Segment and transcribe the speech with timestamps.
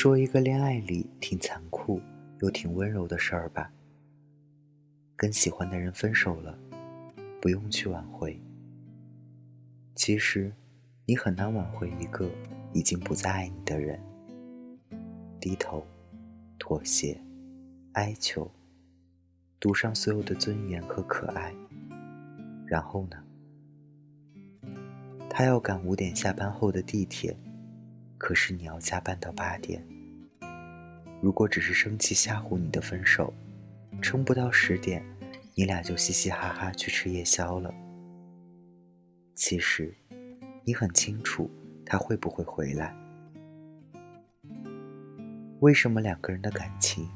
[0.00, 2.00] 说一个恋爱里挺残酷
[2.38, 3.68] 又挺温柔的事儿吧。
[5.16, 6.56] 跟喜欢的人分手了，
[7.42, 8.40] 不用去挽回。
[9.96, 10.52] 其实，
[11.04, 12.30] 你很难挽回一个
[12.72, 14.00] 已经不再爱你的人。
[15.40, 15.84] 低头，
[16.60, 17.20] 妥协，
[17.94, 18.48] 哀求，
[19.58, 21.52] 赌上所有的尊严和可爱。
[22.68, 23.16] 然后呢？
[25.28, 27.36] 他要赶五点下班后的地铁，
[28.18, 29.82] 可是你要加班到八点。
[31.22, 33.32] 如果只是生气吓唬你的分手，
[34.02, 35.02] 撑不到十点，
[35.54, 37.72] 你俩就嘻嘻哈哈去吃夜宵了。
[39.34, 39.94] 其实，
[40.64, 41.50] 你很清楚
[41.86, 42.94] 他会不会回来。
[45.60, 47.08] 为什么两个人的感情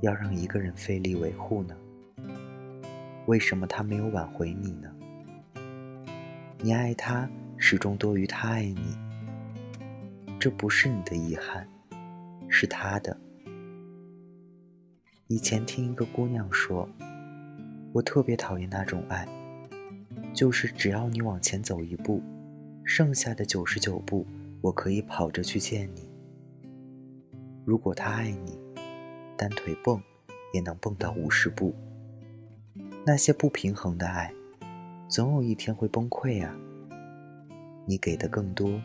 [0.00, 1.76] 要让一个人费力维护呢？
[3.26, 4.92] 为什么他没有挽回你呢？
[6.58, 8.96] 你爱他始终多于他爱你，
[10.46, 11.66] 这不是你的遗憾，
[12.48, 13.18] 是他的。
[15.26, 16.88] 以前听一个姑娘说，
[17.92, 19.26] 我特别讨厌那种爱。
[20.32, 22.22] 就是只要你往前走一步，
[22.84, 24.24] 剩下的九十九步，
[24.60, 26.08] 我可以跑着去见你。
[27.64, 28.56] 如果他爱你，
[29.36, 30.00] 单腿蹦
[30.52, 31.74] 也能蹦到五十步。
[33.04, 34.32] 那些不平衡的爱，
[35.08, 36.56] 总有一天会崩溃啊！
[37.84, 38.80] 你给的更多，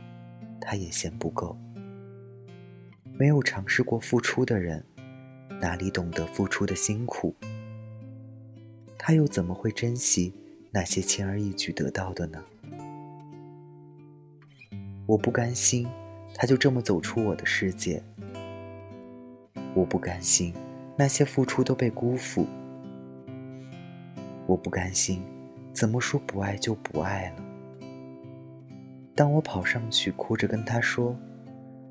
[0.61, 1.57] 他也嫌不够。
[3.19, 4.85] 没有尝试过付出的人，
[5.59, 7.35] 哪里懂得付出的辛苦？
[8.97, 10.33] 他又怎么会珍惜？
[10.71, 12.41] 那些轻而易举得到的呢？
[15.05, 15.85] 我不甘心，
[16.33, 18.01] 他就这么走出我的世界。
[19.73, 20.53] 我不甘心，
[20.97, 22.47] 那些付出都被辜负。
[24.47, 25.21] 我不甘心，
[25.73, 27.50] 怎么说不爱就不爱了？
[29.21, 31.15] 当我跑上去哭着跟他说：“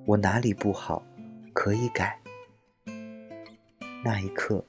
[0.04, 1.00] 我哪里不好，
[1.52, 2.18] 可以改。”
[4.04, 4.66] 那一刻，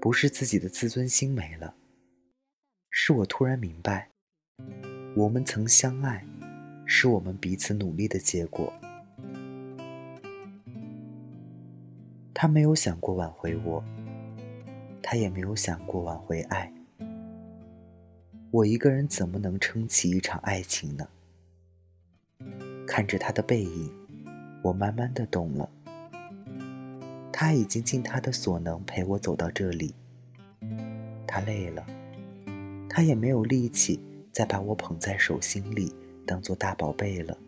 [0.00, 1.74] 不是自己的自尊心没了。
[2.90, 4.08] 是我突然明白，
[5.16, 6.24] 我们曾相爱，
[6.86, 8.72] 是我们彼此努力的结果。
[12.32, 13.82] 他没有想过挽回我，
[15.02, 16.72] 他也没有想过挽回爱。
[18.52, 21.08] 我一个人怎么能撑起一场爱情呢？
[22.90, 23.88] 看着他的背影，
[24.64, 25.70] 我慢慢的懂了，
[27.32, 29.94] 他已经尽他的所能陪我走到这里。
[31.24, 31.86] 他累了。
[32.88, 34.00] 他也没有力气
[34.32, 35.94] 再把我捧在手心里，
[36.26, 37.38] 当做大宝贝了。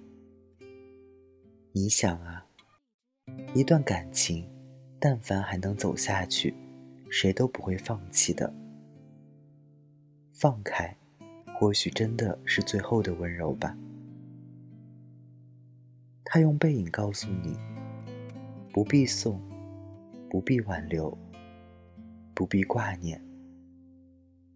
[1.73, 2.47] 你想啊，
[3.53, 4.49] 一段感情，
[5.01, 6.55] 但凡还能走下去，
[7.11, 8.55] 谁都不会放弃的。
[10.31, 10.97] 放开，
[11.59, 13.77] 或许真的是最后的温柔吧。
[16.35, 17.59] 他用背影告诉你：
[18.73, 19.39] 不必送，
[20.31, 21.15] 不必挽留，
[22.33, 23.23] 不必挂念。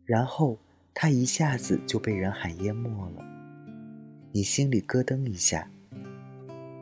[0.06, 0.58] 然后。
[0.98, 3.22] 他一下子就被人海淹没了，
[4.32, 5.70] 你心里咯噔一下。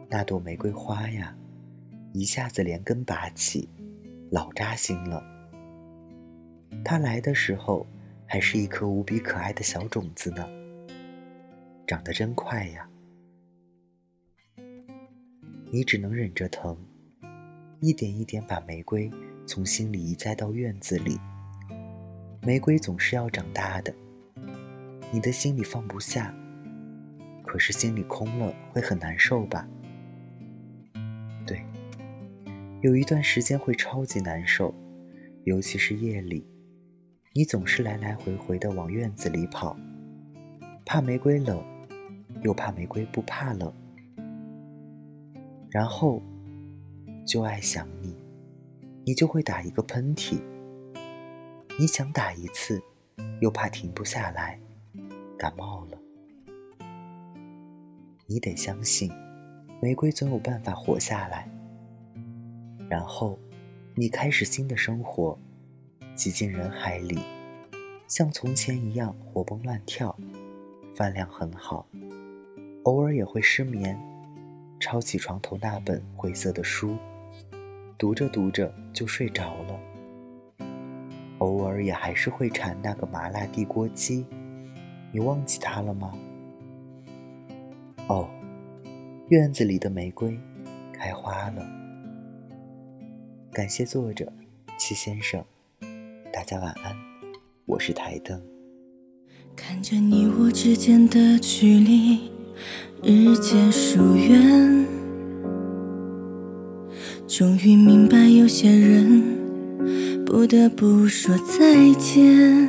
[0.09, 1.37] 那朵玫瑰花呀，
[2.13, 3.69] 一下子连根拔起，
[4.31, 5.21] 老扎心了。
[6.85, 7.85] 它来的时候
[8.25, 10.49] 还是一颗无比可爱的小种子呢，
[11.85, 12.89] 长得真快呀。
[15.75, 16.79] 你只能忍着疼，
[17.81, 19.11] 一点一点把玫瑰
[19.45, 21.19] 从心里移栽到院子里。
[22.43, 23.93] 玫瑰总是要长大的。
[25.13, 26.33] 你的心里放不下，
[27.43, 29.69] 可是心里空了会很难受吧？
[31.45, 31.61] 对，
[32.81, 34.73] 有一段时间会超级难受，
[35.43, 36.47] 尤其是夜里，
[37.33, 39.77] 你总是来来回回的往院子里跑，
[40.87, 41.61] 怕玫瑰冷，
[42.45, 43.75] 又怕玫瑰不怕冷，
[45.75, 46.23] 然后
[47.27, 48.17] 就爱想你，
[49.05, 50.41] 你就会打一个喷嚏，
[51.81, 52.81] 你想打一次，
[53.41, 54.57] 又怕停不下来。
[55.37, 55.99] 感冒了，
[58.27, 59.11] 你得相信，
[59.83, 61.51] 玫瑰总有办法活下来。
[62.89, 63.37] 然后，
[63.97, 65.37] 你开始新的生活，
[66.15, 67.19] 挤进人海里，
[68.07, 70.17] 像从前一样活蹦乱跳，
[70.95, 71.85] 饭量很好，
[72.85, 74.01] 偶尔也会失眠，
[74.85, 76.95] 抄起床头那本灰色的书，
[77.97, 79.81] 读着读着就睡着了。
[81.39, 84.27] 偶尔也还是会馋那个麻辣地锅鸡。
[85.11, 86.13] 你忘记他了吗？
[88.09, 88.29] 哦，
[89.31, 90.39] 院子里的玫瑰
[90.93, 91.67] 开花了。
[93.51, 94.31] 感谢作者
[94.77, 95.43] 七先生，
[96.31, 96.95] 大家晚安，
[97.65, 98.39] 我是台灯。
[99.57, 102.34] 看着你我之间的距离
[103.03, 104.87] 日渐疏远，
[107.27, 109.23] 终于明白，有些人
[110.25, 112.69] 不得不说再见。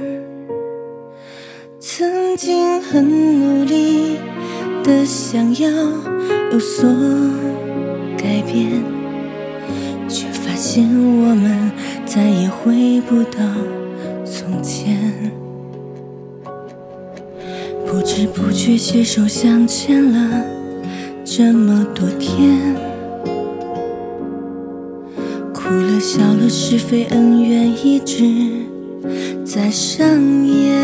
[1.79, 4.17] 曾经很努力
[4.83, 5.69] 的想要
[6.51, 6.89] 有所
[8.17, 8.83] 改变，
[10.09, 11.71] 却发现我们
[12.05, 13.39] 再也回不到
[14.25, 15.44] 从前。
[17.95, 20.43] 不知不觉携手相牵了
[21.23, 22.75] 这么多天。
[25.53, 28.25] 哭了笑了，是非恩怨一直
[29.45, 30.05] 在上
[30.45, 30.77] 演。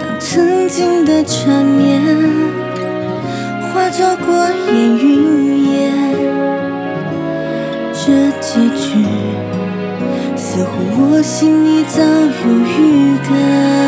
[0.00, 2.00] 当曾经的缠绵
[3.60, 4.34] 化作过
[4.72, 5.92] 眼云烟，
[7.92, 9.04] 这结局
[10.34, 13.85] 似乎我心里早有预感。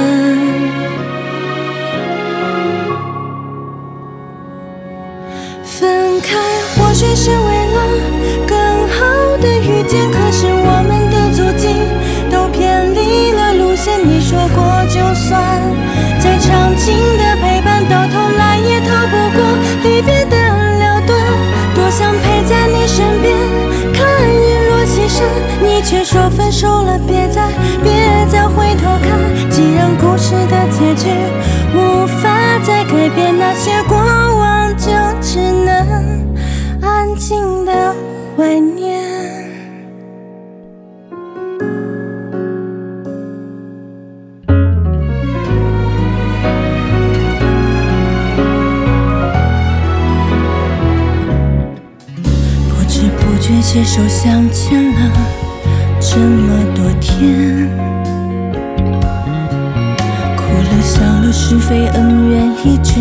[6.98, 7.78] 许是为了
[8.44, 8.58] 更
[8.88, 11.68] 好的遇见，可是我们的足迹
[12.28, 14.00] 都偏离了路线。
[14.02, 15.40] 你说过，就算
[16.18, 19.38] 再长情的陪伴，到头来也逃不过
[19.84, 20.36] 离别的
[20.80, 21.16] 了断。
[21.76, 23.32] 多想陪在你身边，
[23.94, 25.24] 看日落西山，
[25.62, 27.46] 你却说分手了，别再
[27.80, 29.48] 别再回头看。
[29.48, 31.10] 既然故事的结局
[31.76, 32.28] 无法
[32.66, 33.96] 再改变，那些过
[38.38, 38.96] 怀念。
[52.68, 55.10] 不知不觉携手相牵了
[55.98, 57.68] 这么多天，
[60.36, 63.00] 哭了笑了，是非恩怨一直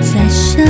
[0.00, 0.64] 在上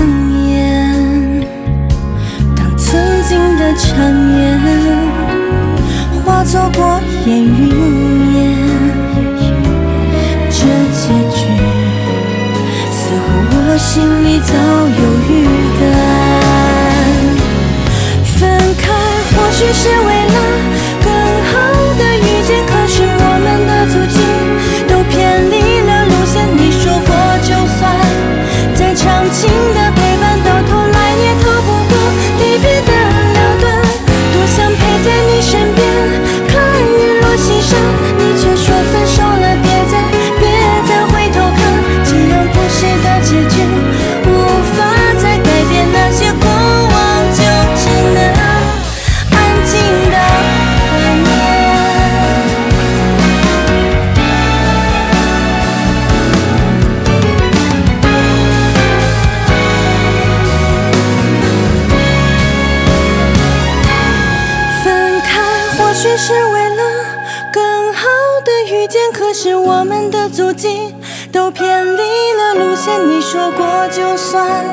[68.72, 70.94] 遇见，可是我们的足迹
[71.30, 72.00] 都偏离
[72.32, 73.06] 了路线。
[73.06, 74.64] 你说过，就算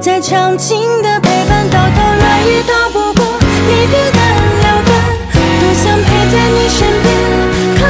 [0.00, 3.24] 再长情的陪伴，到头来也逃不过
[3.68, 4.18] 离别的
[4.62, 4.90] 了断。
[5.32, 7.06] 多想陪在你身边，
[7.78, 7.82] 看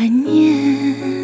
[0.00, 1.19] 怀念。